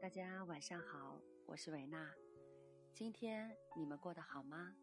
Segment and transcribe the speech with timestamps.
[0.00, 2.10] 大家晚上好，我是维娜。
[2.94, 4.74] 今天你们过得好吗？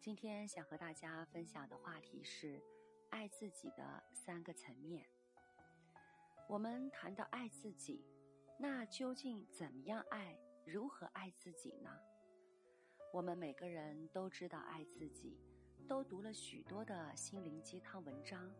[0.00, 2.58] 今天想和大家分享的话题是
[3.10, 5.06] 爱自己的三个层面。
[6.48, 8.02] 我们谈到爱自己，
[8.58, 10.38] 那究竟怎么样爱？
[10.64, 11.90] 如何爱自己呢？
[13.12, 15.38] 我们每个人都知道爱自己，
[15.86, 18.50] 都读了许多的心灵鸡汤文章。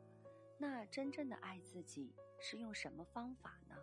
[0.59, 3.75] 那真正的爱自己是用什么方法呢？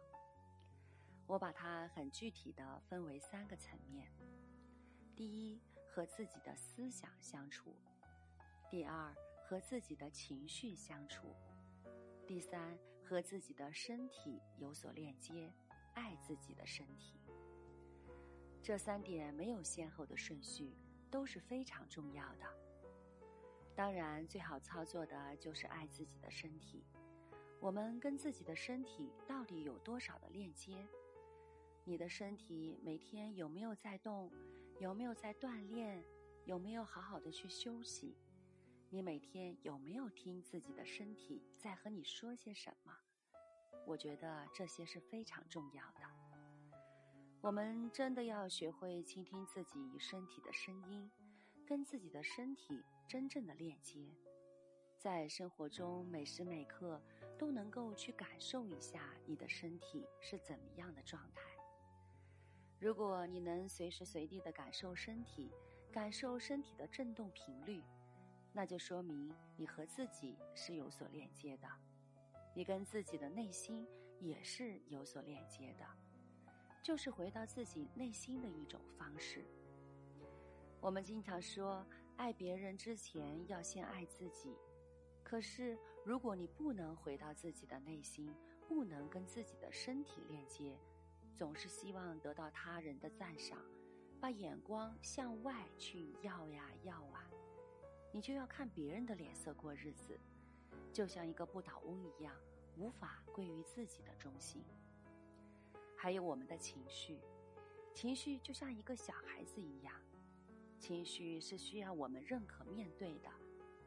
[1.29, 4.11] 我把它很具体的分为三个层面：
[5.15, 7.69] 第一，和自己的思想相处；
[8.67, 9.13] 第二，
[9.45, 11.27] 和自己的情绪相处；
[12.25, 15.53] 第三，和自己的身体有所链接，
[15.93, 17.19] 爱自己的身体。
[18.63, 20.75] 这三点没有先后的顺序，
[21.11, 22.45] 都是非常重要的。
[23.75, 26.83] 当然，最好操作的就是爱自己的身体。
[27.59, 30.83] 我们跟自己的身体到底有多少的链接？
[31.89, 34.31] 你的身体每天有没有在动？
[34.79, 36.05] 有没有在锻炼？
[36.45, 38.15] 有没有好好的去休息？
[38.91, 42.95] 你每天有没有听自己的身体在和你说些什么？
[43.87, 46.01] 我觉得这些是非常重要的。
[47.41, 51.09] 我们真的要学会倾听自己身体的声音，
[51.65, 52.83] 跟自己的身体。
[53.07, 54.07] 真正的链接，
[54.95, 57.01] 在生活中每时每刻
[57.39, 61.58] 都能够去感受一下你的身体是怎么样的状态。
[62.79, 65.51] 如果你能随时随地的感受身体，
[65.91, 67.83] 感受身体的振动频率，
[68.53, 71.67] 那就说明你和自己是有所链接的，
[72.55, 73.85] 你跟自己的内心
[74.21, 75.85] 也是有所链接的，
[76.81, 79.43] 就是回到自己内心的一种方式。
[80.79, 81.85] 我们经常说，
[82.15, 84.55] 爱别人之前要先爱自己。
[85.21, 88.33] 可是，如果你不能回到自己的内心，
[88.69, 90.79] 不能跟自己的身体链接，
[91.35, 93.57] 总是希望得到他人的赞赏，
[94.19, 97.29] 把眼光向外去要呀要啊，
[98.11, 100.19] 你就要看别人的脸色过日子，
[100.91, 102.35] 就像一个不倒翁一样，
[102.77, 104.63] 无法归于自己的中心。
[105.95, 107.19] 还有我们的情绪，
[107.93, 109.93] 情绪就像一个小孩子一样。
[110.79, 113.29] 情绪是需要我们认可面对的，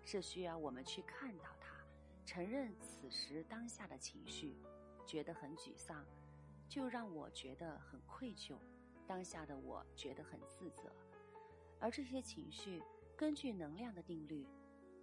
[0.02, 1.74] 是需要我们去看到它，
[2.26, 4.56] 承认此时当下的情绪，
[5.06, 6.04] 觉得很沮丧，
[6.72, 8.56] 就让我觉得很愧疚，
[9.06, 10.90] 当下的我觉得很自责，
[11.78, 12.82] 而这些情绪
[13.14, 14.48] 根据能量的定律，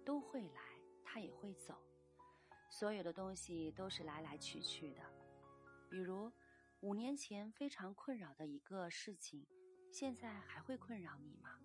[0.04, 0.60] 都会来，
[1.04, 1.80] 它也会走，
[2.68, 5.02] 所有的东西都是来来去去的，
[5.88, 6.32] 比如
[6.80, 9.46] 五年前非常困扰的一个事情，
[9.92, 11.60] 现在还会困扰你吗？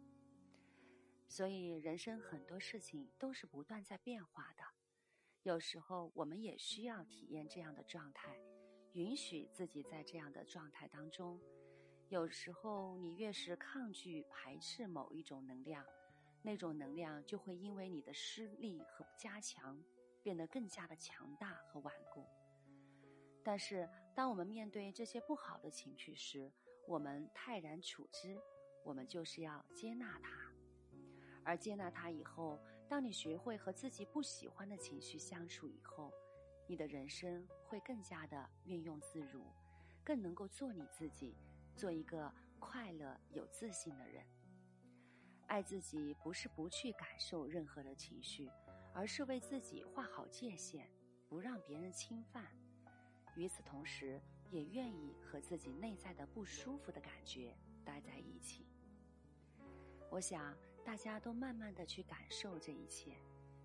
[1.27, 4.61] 所以，人生很多事情都是不断在变化的。
[5.41, 8.39] 有时候，我们也需要体验这样的状态，
[8.95, 11.38] 允许自己在这样的状态当中。
[12.07, 15.85] 有时候，你越是抗拒、排斥某一种能量，
[16.41, 19.78] 那种能量就会因为你的失利和加强，
[20.23, 22.25] 变得更加的强大和顽固。
[23.44, 26.50] 但是，当我们面对这些不好的情绪时，
[26.88, 28.39] 我们泰然处之，
[28.85, 30.50] 我们就是要接纳它。
[31.44, 32.57] 而接纳它以后，
[32.88, 36.13] 当你学会和自己不喜欢的情绪相处以后，
[36.68, 39.44] 你的人生会更加的运用自如，
[40.03, 41.36] 更能够做你自己，
[41.76, 44.24] 做一个快乐有自信的人。
[45.48, 48.50] 爱自己不是不去感受任何的情绪，
[48.94, 50.90] 而是为自己画好界限，
[51.30, 52.46] 不让别人侵犯。
[53.36, 58.66] 与此同时，也愿意和自己内在的不舒服的感觉待在一起。
[60.09, 63.18] 我想大家都慢慢的去感受这一切，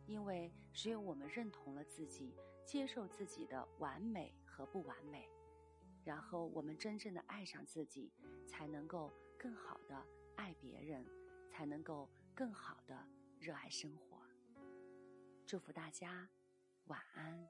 [0.07, 2.35] 因为只有我们认同了自己，
[2.71, 5.29] 接受自己的完美和不完美，
[6.05, 8.13] 然后我们真正的爱上自己，
[8.47, 11.05] 才能够更好的爱别人，
[11.51, 12.97] 才能够更好的
[13.41, 14.23] 热爱生活。
[15.49, 16.29] 祝福大家，
[16.85, 17.45] 晚安。